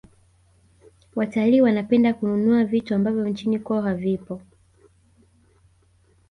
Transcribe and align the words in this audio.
watalii 1.15 1.61
wanapenda 1.61 2.13
kununua 2.13 2.65
vitu 2.65 2.95
ambavyo 2.95 3.27
nchini 3.27 3.59
kwao 3.59 3.81
havipo 3.81 4.41